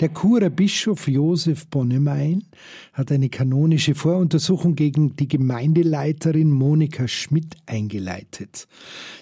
Der 0.00 0.08
Churer 0.14 0.48
Bischof 0.48 1.08
Josef 1.08 1.66
Bonnemein 1.66 2.44
hat 2.94 3.12
eine 3.12 3.28
kanonische 3.28 3.94
Voruntersuchung 3.94 4.74
gegen 4.74 5.14
die 5.16 5.28
Gemeindeleiterin 5.28 6.50
Monika 6.50 7.06
Schmidt 7.06 7.56
eingeleitet. 7.66 8.66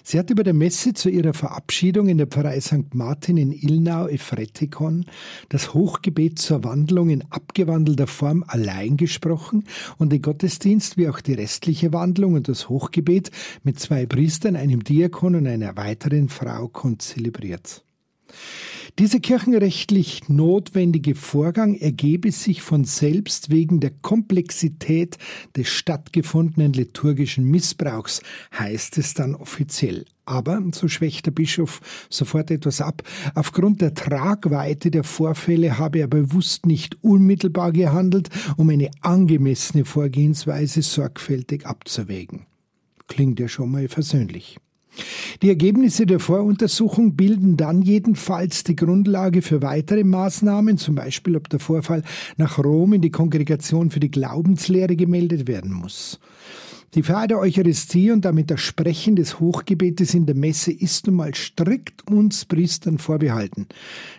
Sie 0.03 0.17
hat 0.17 0.29
über 0.29 0.43
der 0.43 0.53
Messe 0.53 0.93
zu 0.93 1.09
ihrer 1.09 1.33
Verabschiedung 1.33 2.07
in 2.07 2.17
der 2.17 2.27
Pfarrei 2.27 2.61
St. 2.61 2.95
Martin 2.95 3.35
in 3.35 3.51
Ilnau 3.51 4.07
Efretikon 4.07 5.05
das 5.49 5.73
Hochgebet 5.73 6.39
zur 6.39 6.63
Wandlung 6.63 7.09
in 7.09 7.25
abgewandelter 7.29 8.07
Form 8.07 8.45
allein 8.47 8.95
gesprochen 8.95 9.65
und 9.97 10.13
den 10.13 10.21
Gottesdienst 10.21 10.95
wie 10.95 11.09
auch 11.09 11.19
die 11.19 11.33
restliche 11.33 11.91
Wandlung 11.91 12.35
und 12.35 12.47
das 12.47 12.69
Hochgebet 12.69 13.31
mit 13.63 13.81
zwei 13.81 14.05
Priestern, 14.05 14.55
einem 14.55 14.81
Diakon 14.81 15.35
und 15.35 15.45
einer 15.45 15.75
weiteren 15.75 16.29
Frau 16.29 16.69
konzelebriert. 16.69 17.83
Dieser 18.97 19.19
kirchenrechtlich 19.19 20.27
notwendige 20.29 21.15
Vorgang 21.15 21.75
ergebe 21.75 22.31
sich 22.31 22.61
von 22.61 22.85
selbst 22.85 23.49
wegen 23.49 23.79
der 23.79 23.91
Komplexität 23.91 25.17
des 25.55 25.67
stattgefundenen 25.67 26.73
liturgischen 26.73 27.45
Missbrauchs, 27.45 28.21
heißt 28.57 28.97
es 28.97 29.13
dann 29.13 29.35
offiziell. 29.35 30.05
Aber, 30.25 30.61
so 30.73 30.87
schwächt 30.87 31.25
der 31.25 31.31
Bischof 31.31 31.81
sofort 32.09 32.51
etwas 32.51 32.81
ab, 32.81 33.03
aufgrund 33.35 33.81
der 33.81 33.93
Tragweite 33.93 34.91
der 34.91 35.03
Vorfälle 35.03 35.77
habe 35.77 35.99
er 35.99 36.07
bewusst 36.07 36.65
nicht 36.65 37.03
unmittelbar 37.03 37.71
gehandelt, 37.71 38.29
um 38.57 38.69
eine 38.69 38.91
angemessene 39.01 39.85
Vorgehensweise 39.85 40.81
sorgfältig 40.81 41.65
abzuwägen. 41.65 42.45
Klingt 43.07 43.39
ja 43.39 43.47
schon 43.47 43.71
mal 43.71 43.87
versöhnlich. 43.87 44.57
Die 45.41 45.49
Ergebnisse 45.49 46.05
der 46.05 46.19
Voruntersuchung 46.19 47.15
bilden 47.15 47.57
dann 47.57 47.81
jedenfalls 47.81 48.63
die 48.63 48.75
Grundlage 48.75 49.41
für 49.41 49.61
weitere 49.61 50.03
Maßnahmen, 50.03 50.77
zum 50.77 50.95
Beispiel 50.95 51.35
ob 51.35 51.49
der 51.49 51.59
Vorfall 51.59 52.03
nach 52.37 52.57
Rom 52.57 52.93
in 52.93 53.01
die 53.01 53.11
Kongregation 53.11 53.91
für 53.91 53.99
die 53.99 54.11
Glaubenslehre 54.11 54.95
gemeldet 54.95 55.47
werden 55.47 55.73
muss. 55.73 56.19
Die 56.95 57.03
Feier 57.03 57.27
der 57.27 57.37
Eucharistie 57.37 58.09
und 58.09 58.25
damit 58.25 58.49
das 58.49 58.61
Sprechen 58.61 59.15
des 59.15 59.39
Hochgebetes 59.39 60.15
in 60.15 60.25
der 60.25 60.35
Messe 60.35 60.71
ist 60.71 61.05
nun 61.05 61.17
mal 61.17 61.35
strikt 61.35 62.07
uns 62.09 62.45
Priestern 62.45 62.97
vorbehalten. 62.97 63.67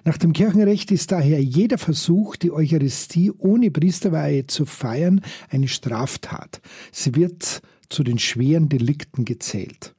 Nach 0.05 0.17
dem 0.17 0.33
Kirchenrecht 0.33 0.93
ist 0.93 1.11
daher 1.11 1.43
jeder 1.43 1.79
Versuch, 1.79 2.37
die 2.37 2.53
Eucharistie 2.53 3.33
ohne 3.37 3.73
Priesterweihe 3.73 4.47
zu 4.47 4.67
feiern, 4.67 5.21
eine 5.49 5.67
Straftat. 5.67 6.61
Sie 6.93 7.17
wird 7.17 7.61
zu 7.89 8.05
den 8.05 8.21
schweren 8.21 8.69
Delikten 8.69 9.25
gezählt. 9.25 9.93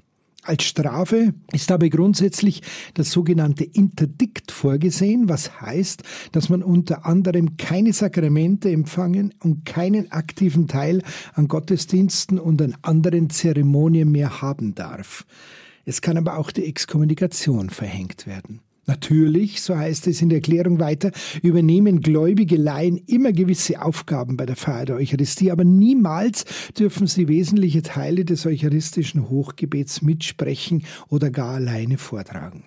Als 0.43 0.63
Strafe 0.63 1.35
ist 1.53 1.69
dabei 1.69 1.89
grundsätzlich 1.89 2.63
das 2.95 3.11
sogenannte 3.11 3.63
Interdikt 3.63 4.51
vorgesehen, 4.51 5.29
was 5.29 5.61
heißt, 5.61 6.01
dass 6.31 6.49
man 6.49 6.63
unter 6.63 7.05
anderem 7.05 7.57
keine 7.57 7.93
Sakramente 7.93 8.71
empfangen 8.71 9.35
und 9.39 9.65
keinen 9.65 10.11
aktiven 10.11 10.67
Teil 10.67 11.03
an 11.33 11.47
Gottesdiensten 11.47 12.39
und 12.39 12.59
an 12.61 12.75
anderen 12.81 13.29
Zeremonien 13.29 14.11
mehr 14.11 14.41
haben 14.41 14.73
darf. 14.73 15.27
Es 15.85 16.01
kann 16.01 16.17
aber 16.17 16.37
auch 16.37 16.51
die 16.51 16.65
Exkommunikation 16.65 17.69
verhängt 17.69 18.25
werden. 18.25 18.61
Natürlich, 18.91 19.61
so 19.61 19.77
heißt 19.77 20.07
es 20.07 20.21
in 20.21 20.27
der 20.27 20.39
Erklärung 20.39 20.79
weiter, 20.79 21.11
übernehmen 21.41 22.01
gläubige 22.01 22.57
Laien 22.57 22.97
immer 23.07 23.31
gewisse 23.31 23.81
Aufgaben 23.81 24.35
bei 24.35 24.45
der 24.45 24.57
Feier 24.57 24.83
der 24.83 24.95
Eucharistie, 24.97 25.49
aber 25.49 25.63
niemals 25.63 26.43
dürfen 26.77 27.07
sie 27.07 27.29
wesentliche 27.29 27.83
Teile 27.83 28.25
des 28.25 28.45
eucharistischen 28.45 29.29
Hochgebets 29.29 30.01
mitsprechen 30.01 30.83
oder 31.07 31.29
gar 31.29 31.55
alleine 31.55 31.97
vortragen. 31.97 32.65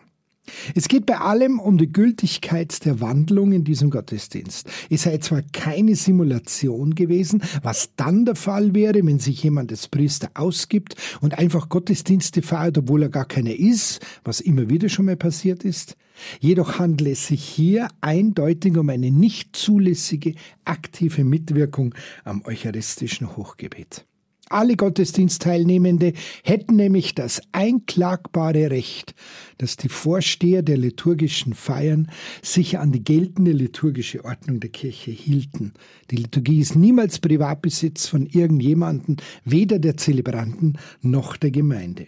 Es 0.77 0.89
geht 0.89 1.07
bei 1.07 1.19
allem 1.19 1.61
um 1.61 1.79
die 1.79 1.93
Gültigkeit 1.93 2.85
der 2.85 3.01
Wandlung 3.01 3.53
in 3.53 3.63
diesem 3.63 3.91
Gottesdienst. 3.91 4.69
Es 4.91 5.03
sei 5.03 5.19
zwar 5.19 5.43
keine 5.53 5.95
Simulation 5.95 6.97
gewesen, 6.97 7.43
was 7.63 7.91
dann 7.95 8.25
der 8.25 8.35
Fall 8.35 8.75
wäre, 8.75 9.07
wenn 9.07 9.21
sich 9.21 9.45
jemand 9.45 9.71
als 9.71 9.87
Priester 9.87 10.31
ausgibt 10.35 10.97
und 11.21 11.39
einfach 11.39 11.69
Gottesdienste 11.69 12.43
feiert, 12.43 12.77
obwohl 12.79 13.05
er 13.05 13.09
gar 13.09 13.27
keiner 13.27 13.55
ist, 13.55 14.05
was 14.25 14.41
immer 14.41 14.69
wieder 14.69 14.89
schon 14.89 15.05
mal 15.05 15.17
passiert 15.17 15.65
ist. 15.65 15.97
Jedoch 16.41 16.81
handelt 16.81 17.13
es 17.13 17.29
sich 17.29 17.45
hier 17.45 17.89
eindeutig 18.01 18.77
um 18.77 18.89
eine 18.89 19.13
nicht 19.13 19.55
zulässige 19.55 20.35
aktive 20.65 21.23
Mitwirkung 21.23 21.95
am 22.25 22.43
eucharistischen 22.45 23.37
Hochgebet. 23.37 24.07
Alle 24.51 24.77
Gottesdienstteilnehmende 24.77 26.13
hätten 26.43 26.77
nämlich 26.77 27.15
das 27.15 27.41
einklagbare 27.53 28.71
Recht, 28.71 29.15
dass 29.59 29.77
die 29.77 29.89
Vorsteher 29.89 30.63
der 30.63 30.77
liturgischen 30.77 31.55
Feiern 31.55 32.11
sich 32.43 32.79
an 32.79 32.93
die 32.93 33.03
geltende 33.03 33.53
liturgische 33.53 34.25
Ordnung 34.25 34.61
der 34.61 34.71
Kirche 34.71 35.11
hielten. 35.11 35.73
Die 36.11 36.17
Liturgie 36.17 36.61
ist 36.61 36.77
niemals 36.77 37.19
Privatbesitz 37.19 38.07
von 38.07 38.27
irgendjemanden, 38.27 39.17
weder 39.45 39.79
der 39.79 39.97
Zelebranten 39.97 40.79
noch 41.01 41.37
der 41.37 41.51
Gemeinde. 41.51 42.07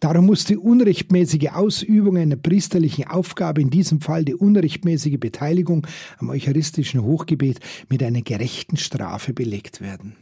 Darum 0.00 0.26
muss 0.26 0.44
die 0.44 0.56
unrechtmäßige 0.56 1.50
Ausübung 1.52 2.16
einer 2.16 2.36
priesterlichen 2.36 3.06
Aufgabe, 3.06 3.60
in 3.60 3.70
diesem 3.70 4.00
Fall 4.00 4.24
die 4.24 4.34
unrechtmäßige 4.34 5.18
Beteiligung 5.18 5.86
am 6.18 6.30
eucharistischen 6.30 7.02
Hochgebet, 7.02 7.60
mit 7.88 8.02
einer 8.02 8.22
gerechten 8.22 8.76
Strafe 8.76 9.32
belegt 9.32 9.80
werden. 9.80 10.16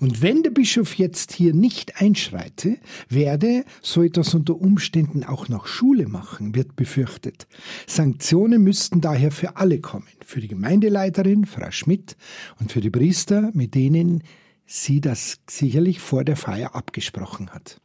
Und 0.00 0.22
wenn 0.22 0.42
der 0.42 0.50
Bischof 0.50 0.94
jetzt 0.94 1.32
hier 1.32 1.54
nicht 1.54 2.00
einschreite, 2.00 2.78
werde 3.08 3.64
so 3.80 4.02
etwas 4.02 4.34
unter 4.34 4.60
Umständen 4.60 5.24
auch 5.24 5.48
noch 5.48 5.66
Schule 5.66 6.08
machen, 6.08 6.54
wird 6.54 6.76
befürchtet. 6.76 7.46
Sanktionen 7.86 8.62
müssten 8.62 9.00
daher 9.00 9.30
für 9.30 9.56
alle 9.56 9.80
kommen, 9.80 10.08
für 10.24 10.40
die 10.40 10.48
Gemeindeleiterin, 10.48 11.46
Frau 11.46 11.70
Schmidt, 11.70 12.16
und 12.60 12.72
für 12.72 12.80
die 12.80 12.90
Priester, 12.90 13.50
mit 13.54 13.74
denen 13.74 14.22
sie 14.66 15.00
das 15.00 15.38
sicherlich 15.48 16.00
vor 16.00 16.24
der 16.24 16.36
Feier 16.36 16.74
abgesprochen 16.74 17.50
hat. 17.50 17.80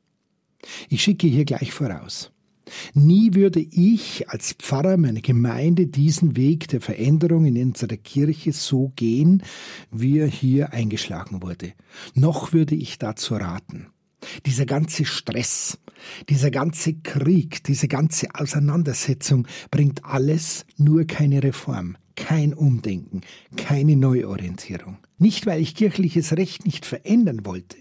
Ich 0.89 1.03
schicke 1.03 1.27
hier 1.27 1.45
gleich 1.45 1.71
voraus. 1.71 2.31
Nie 2.93 3.33
würde 3.33 3.59
ich 3.59 4.29
als 4.29 4.53
Pfarrer 4.53 4.97
meiner 4.97 5.21
Gemeinde 5.21 5.87
diesen 5.87 6.35
Weg 6.35 6.67
der 6.69 6.81
Veränderung 6.81 7.45
in 7.45 7.61
unserer 7.61 7.97
Kirche 7.97 8.53
so 8.53 8.91
gehen, 8.95 9.43
wie 9.91 10.19
er 10.19 10.27
hier 10.27 10.73
eingeschlagen 10.73 11.41
wurde. 11.41 11.73
Noch 12.13 12.53
würde 12.53 12.75
ich 12.75 12.97
dazu 12.97 13.35
raten. 13.35 13.87
Dieser 14.45 14.65
ganze 14.65 15.05
Stress, 15.05 15.77
dieser 16.29 16.51
ganze 16.51 16.95
Krieg, 16.95 17.63
diese 17.63 17.87
ganze 17.87 18.27
Auseinandersetzung 18.33 19.47
bringt 19.71 20.03
alles 20.05 20.65
nur 20.77 21.05
keine 21.05 21.43
Reform, 21.43 21.97
kein 22.15 22.53
Umdenken, 22.53 23.21
keine 23.55 23.95
Neuorientierung. 23.95 24.97
Nicht, 25.17 25.45
weil 25.45 25.61
ich 25.61 25.75
kirchliches 25.75 26.33
Recht 26.33 26.65
nicht 26.65 26.85
verändern 26.85 27.45
wollte, 27.45 27.77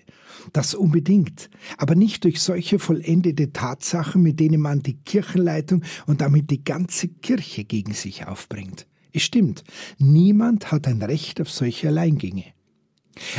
das 0.52 0.74
unbedingt, 0.74 1.50
aber 1.78 1.94
nicht 1.94 2.24
durch 2.24 2.40
solche 2.40 2.78
vollendete 2.78 3.52
Tatsachen, 3.52 4.22
mit 4.22 4.40
denen 4.40 4.60
man 4.60 4.82
die 4.82 4.98
Kirchenleitung 4.98 5.82
und 6.06 6.20
damit 6.20 6.50
die 6.50 6.64
ganze 6.64 7.08
Kirche 7.08 7.64
gegen 7.64 7.94
sich 7.94 8.26
aufbringt. 8.26 8.86
Es 9.12 9.22
stimmt, 9.22 9.64
niemand 9.98 10.72
hat 10.72 10.86
ein 10.86 11.02
Recht 11.02 11.40
auf 11.40 11.50
solche 11.50 11.88
Alleingänge. 11.88 12.44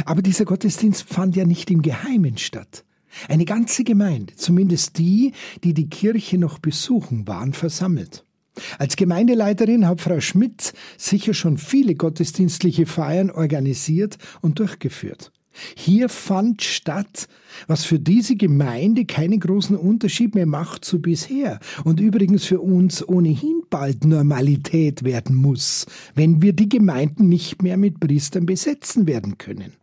Aber 0.06 0.22
dieser 0.22 0.46
Gottesdienst 0.46 1.04
fand 1.04 1.36
ja 1.36 1.46
nicht 1.46 1.70
im 1.70 1.82
Geheimen 1.82 2.38
statt. 2.38 2.84
Eine 3.28 3.46
ganze 3.46 3.84
Gemeinde, 3.84 4.36
zumindest 4.36 4.98
die, 4.98 5.34
die 5.64 5.74
die 5.74 5.90
Kirche 5.90 6.38
noch 6.38 6.60
besuchen, 6.60 7.28
waren 7.28 7.54
versammelt. 7.54 8.24
Als 8.80 8.96
Gemeindeleiterin 8.96 9.88
hat 9.88 10.02
Frau 10.02 10.20
Schmidt 10.20 10.74
sicher 10.98 11.34
schon 11.34 11.58
viele 11.58 11.96
gottesdienstliche 11.96 12.86
Feiern 12.86 13.30
organisiert 13.30 14.18
und 14.42 14.60
durchgeführt. 14.60 15.32
Hier 15.76 16.10
fand 16.10 16.62
statt, 16.64 17.28
was 17.68 17.86
für 17.86 18.00
diese 18.00 18.36
Gemeinde 18.36 19.06
keinen 19.06 19.40
großen 19.40 19.76
Unterschied 19.76 20.36
mehr 20.36 20.46
macht 20.46 20.86
zu 20.86 21.02
bisher 21.02 21.60
und 21.84 22.00
übrigens 22.00 22.46
für 22.46 22.62
uns 22.62 23.08
ohnehin 23.08 23.64
bald 23.70 24.06
Normalität 24.06 25.04
werden 25.04 25.36
muss, 25.36 25.86
wenn 26.16 26.42
wir 26.42 26.54
die 26.54 26.70
Gemeinden 26.70 27.28
nicht 27.28 27.62
mehr 27.62 27.78
mit 27.78 28.00
Priestern 28.00 28.46
besetzen 28.46 29.08
werden 29.08 29.38
können. 29.38 29.74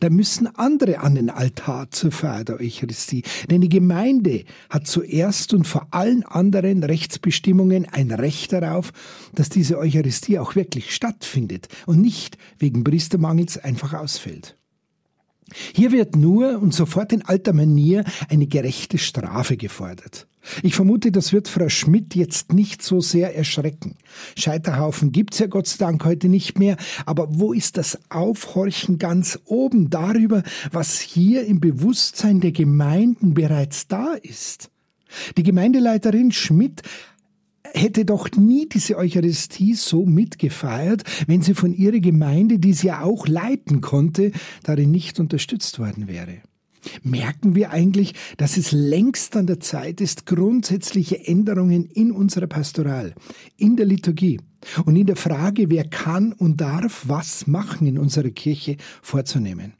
Da 0.00 0.10
müssen 0.10 0.46
andere 0.56 1.00
an 1.00 1.14
den 1.14 1.30
Altar 1.30 1.90
zur 1.90 2.12
Feier 2.12 2.44
der 2.44 2.60
Eucharistie. 2.60 3.22
Denn 3.50 3.60
die 3.60 3.68
Gemeinde 3.68 4.44
hat 4.68 4.86
zuerst 4.86 5.54
und 5.54 5.66
vor 5.66 5.88
allen 5.90 6.24
anderen 6.24 6.84
Rechtsbestimmungen 6.84 7.86
ein 7.90 8.10
Recht 8.10 8.52
darauf, 8.52 8.92
dass 9.34 9.48
diese 9.48 9.78
Eucharistie 9.78 10.38
auch 10.38 10.56
wirklich 10.56 10.94
stattfindet 10.94 11.68
und 11.86 12.00
nicht 12.00 12.36
wegen 12.58 12.84
Priestermangels 12.84 13.58
einfach 13.58 13.94
ausfällt. 13.94 14.56
Hier 15.74 15.92
wird 15.92 16.16
nur 16.16 16.60
und 16.60 16.74
sofort 16.74 17.12
in 17.12 17.22
alter 17.22 17.52
Manier 17.52 18.04
eine 18.28 18.46
gerechte 18.46 18.98
Strafe 18.98 19.56
gefordert. 19.56 20.26
Ich 20.62 20.74
vermute, 20.74 21.12
das 21.12 21.32
wird 21.32 21.46
Frau 21.46 21.68
Schmidt 21.68 22.16
jetzt 22.16 22.52
nicht 22.52 22.82
so 22.82 23.00
sehr 23.00 23.36
erschrecken. 23.36 23.96
Scheiterhaufen 24.36 25.12
gibt's 25.12 25.38
ja 25.38 25.46
Gott 25.46 25.68
sei 25.68 25.84
Dank 25.84 26.04
heute 26.04 26.28
nicht 26.28 26.58
mehr, 26.58 26.76
aber 27.06 27.28
wo 27.30 27.52
ist 27.52 27.76
das 27.76 27.98
Aufhorchen 28.10 28.98
ganz 28.98 29.38
oben 29.44 29.88
darüber, 29.88 30.42
was 30.72 31.00
hier 31.00 31.46
im 31.46 31.60
Bewusstsein 31.60 32.40
der 32.40 32.52
Gemeinden 32.52 33.34
bereits 33.34 33.86
da 33.86 34.14
ist? 34.14 34.70
Die 35.36 35.42
Gemeindeleiterin 35.42 36.32
Schmidt 36.32 36.82
hätte 37.74 38.04
doch 38.04 38.30
nie 38.36 38.68
diese 38.68 38.96
Eucharistie 38.96 39.74
so 39.74 40.04
mitgefeiert, 40.04 41.02
wenn 41.26 41.42
sie 41.42 41.54
von 41.54 41.72
ihrer 41.72 42.00
Gemeinde, 42.00 42.58
die 42.58 42.72
sie 42.72 42.88
ja 42.88 43.02
auch 43.02 43.26
leiten 43.26 43.80
konnte, 43.80 44.32
darin 44.62 44.90
nicht 44.90 45.20
unterstützt 45.20 45.78
worden 45.78 46.08
wäre. 46.08 46.42
Merken 47.02 47.54
wir 47.54 47.70
eigentlich, 47.70 48.14
dass 48.36 48.56
es 48.56 48.72
längst 48.72 49.36
an 49.36 49.46
der 49.46 49.60
Zeit 49.60 50.00
ist, 50.00 50.26
grundsätzliche 50.26 51.26
Änderungen 51.26 51.84
in 51.86 52.10
unserer 52.10 52.48
Pastoral, 52.48 53.14
in 53.56 53.76
der 53.76 53.86
Liturgie 53.86 54.40
und 54.84 54.96
in 54.96 55.06
der 55.06 55.16
Frage, 55.16 55.70
wer 55.70 55.84
kann 55.84 56.32
und 56.32 56.60
darf 56.60 57.04
was 57.06 57.46
machen 57.46 57.86
in 57.86 57.98
unserer 57.98 58.30
Kirche 58.30 58.76
vorzunehmen? 59.00 59.74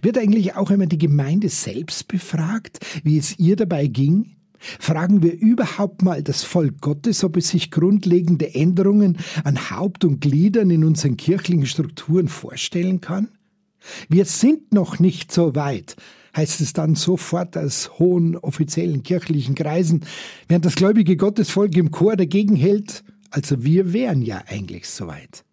Wird 0.00 0.16
eigentlich 0.16 0.54
auch 0.54 0.70
einmal 0.70 0.88
die 0.88 0.98
Gemeinde 0.98 1.50
selbst 1.50 2.08
befragt, 2.08 2.80
wie 3.04 3.18
es 3.18 3.38
ihr 3.38 3.56
dabei 3.56 3.86
ging? 3.86 4.35
Fragen 4.58 5.22
wir 5.22 5.38
überhaupt 5.38 6.02
mal 6.02 6.22
das 6.22 6.42
Volk 6.42 6.80
Gottes, 6.80 7.24
ob 7.24 7.36
es 7.36 7.48
sich 7.48 7.70
grundlegende 7.70 8.54
Änderungen 8.54 9.18
an 9.44 9.70
Haupt 9.70 10.04
und 10.04 10.20
Gliedern 10.20 10.70
in 10.70 10.84
unseren 10.84 11.16
kirchlichen 11.16 11.66
Strukturen 11.66 12.28
vorstellen 12.28 13.00
kann? 13.00 13.28
Wir 14.08 14.24
sind 14.24 14.72
noch 14.72 14.98
nicht 14.98 15.32
so 15.32 15.54
weit, 15.54 15.96
heißt 16.36 16.60
es 16.60 16.72
dann 16.72 16.94
sofort 16.94 17.56
aus 17.56 17.98
hohen 17.98 18.36
offiziellen 18.36 19.02
kirchlichen 19.02 19.54
Kreisen, 19.54 20.04
während 20.48 20.64
das 20.64 20.74
gläubige 20.74 21.16
Gottesvolk 21.16 21.76
im 21.76 21.90
Chor 21.90 22.16
dagegen 22.16 22.56
hält, 22.56 23.04
also 23.30 23.64
wir 23.64 23.92
wären 23.92 24.22
ja 24.22 24.42
eigentlich 24.46 24.88
so 24.88 25.06
weit. 25.06 25.45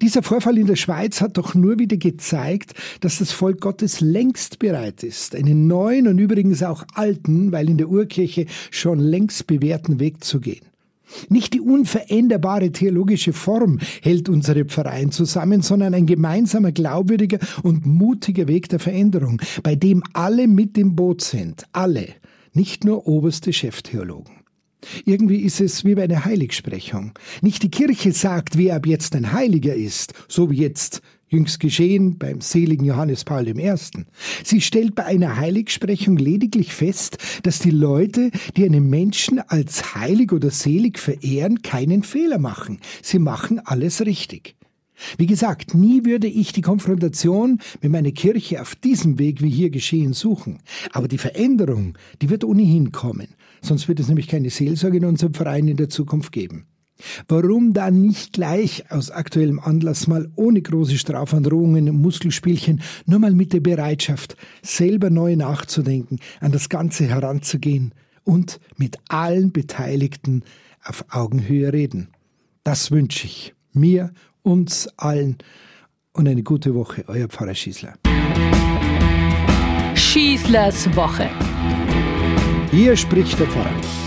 Dieser 0.00 0.22
Vorfall 0.22 0.58
in 0.58 0.66
der 0.66 0.76
Schweiz 0.76 1.20
hat 1.20 1.36
doch 1.38 1.54
nur 1.54 1.78
wieder 1.78 1.96
gezeigt, 1.96 2.74
dass 3.00 3.18
das 3.18 3.32
Volk 3.32 3.60
Gottes 3.60 4.00
längst 4.00 4.58
bereit 4.58 5.02
ist, 5.02 5.34
einen 5.34 5.66
neuen 5.66 6.08
und 6.08 6.18
übrigens 6.18 6.62
auch 6.62 6.84
alten, 6.94 7.52
weil 7.52 7.68
in 7.68 7.78
der 7.78 7.88
Urkirche 7.88 8.46
schon 8.70 8.98
längst 8.98 9.46
bewährten 9.46 10.00
Weg 10.00 10.24
zu 10.24 10.40
gehen. 10.40 10.64
Nicht 11.28 11.54
die 11.54 11.60
unveränderbare 11.60 12.72
theologische 12.72 13.32
Form 13.32 13.78
hält 14.02 14.28
unsere 14.28 14.64
Pfarreien 14.64 15.12
zusammen, 15.12 15.62
sondern 15.62 15.94
ein 15.94 16.06
gemeinsamer, 16.06 16.72
glaubwürdiger 16.72 17.38
und 17.62 17.86
mutiger 17.86 18.48
Weg 18.48 18.68
der 18.68 18.80
Veränderung, 18.80 19.40
bei 19.62 19.74
dem 19.74 20.02
alle 20.12 20.48
mit 20.48 20.76
im 20.78 20.96
Boot 20.96 21.22
sind, 21.22 21.64
alle, 21.72 22.08
nicht 22.52 22.84
nur 22.84 23.06
oberste 23.06 23.52
Cheftheologen. 23.52 24.43
Irgendwie 25.04 25.40
ist 25.40 25.60
es 25.60 25.84
wie 25.84 25.94
bei 25.94 26.04
einer 26.04 26.24
Heiligsprechung. 26.24 27.12
Nicht 27.42 27.62
die 27.62 27.70
Kirche 27.70 28.12
sagt, 28.12 28.56
wer 28.56 28.76
ab 28.76 28.86
jetzt 28.86 29.14
ein 29.14 29.32
Heiliger 29.32 29.74
ist, 29.74 30.14
so 30.28 30.50
wie 30.50 30.58
jetzt 30.58 31.02
jüngst 31.28 31.60
geschehen 31.60 32.16
beim 32.18 32.40
seligen 32.40 32.84
Johannes 32.84 33.24
Paul 33.24 33.48
I. 33.48 33.74
Sie 34.44 34.60
stellt 34.60 34.94
bei 34.94 35.04
einer 35.04 35.36
Heiligsprechung 35.36 36.16
lediglich 36.16 36.72
fest, 36.72 37.18
dass 37.42 37.58
die 37.58 37.70
Leute, 37.70 38.30
die 38.56 38.64
einen 38.64 38.88
Menschen 38.88 39.40
als 39.40 39.94
heilig 39.94 40.32
oder 40.32 40.50
selig 40.50 40.98
verehren, 40.98 41.62
keinen 41.62 42.02
Fehler 42.02 42.38
machen. 42.38 42.78
Sie 43.02 43.18
machen 43.18 43.60
alles 43.64 44.00
richtig. 44.02 44.56
Wie 45.18 45.26
gesagt, 45.26 45.74
nie 45.74 46.04
würde 46.04 46.28
ich 46.28 46.52
die 46.52 46.60
Konfrontation 46.60 47.58
mit 47.82 47.90
meiner 47.90 48.12
Kirche 48.12 48.60
auf 48.60 48.76
diesem 48.76 49.18
Weg 49.18 49.42
wie 49.42 49.50
hier 49.50 49.70
geschehen 49.70 50.12
suchen. 50.12 50.60
Aber 50.92 51.08
die 51.08 51.18
Veränderung, 51.18 51.98
die 52.22 52.30
wird 52.30 52.44
ohnehin 52.44 52.92
kommen. 52.92 53.28
Sonst 53.64 53.88
wird 53.88 53.98
es 53.98 54.08
nämlich 54.08 54.28
keine 54.28 54.50
Seelsorge 54.50 54.98
in 54.98 55.06
unserem 55.06 55.32
Verein 55.32 55.68
in 55.68 55.78
der 55.78 55.88
Zukunft 55.88 56.32
geben. 56.32 56.66
Warum 57.28 57.72
dann 57.72 58.02
nicht 58.02 58.34
gleich 58.34 58.84
aus 58.90 59.10
aktuellem 59.10 59.58
Anlass 59.58 60.06
mal 60.06 60.30
ohne 60.36 60.60
große 60.60 60.98
Strafandrohungen 60.98 61.88
und 61.88 61.96
Muskelspielchen 61.96 62.82
nur 63.06 63.18
mal 63.18 63.32
mit 63.32 63.54
der 63.54 63.60
Bereitschaft, 63.60 64.36
selber 64.62 65.08
neu 65.08 65.34
nachzudenken, 65.34 66.20
an 66.40 66.52
das 66.52 66.68
Ganze 66.68 67.06
heranzugehen 67.06 67.94
und 68.22 68.60
mit 68.76 68.98
allen 69.08 69.50
Beteiligten 69.50 70.42
auf 70.84 71.06
Augenhöhe 71.08 71.72
reden? 71.72 72.08
Das 72.64 72.90
wünsche 72.90 73.26
ich 73.26 73.54
mir, 73.72 74.12
uns 74.42 74.88
allen 74.98 75.38
und 76.12 76.28
eine 76.28 76.42
gute 76.42 76.74
Woche, 76.74 77.04
euer 77.08 77.28
Pfarrer 77.28 77.54
Schießler. 77.54 77.94
Schießlers 79.94 80.94
Woche. 80.94 81.30
Hier 82.74 82.96
spricht 82.96 83.38
der 83.38 83.46
Pfarrer. 83.46 84.03